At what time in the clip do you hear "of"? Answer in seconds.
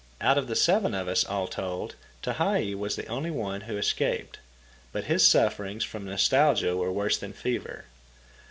0.39-0.47, 0.95-1.07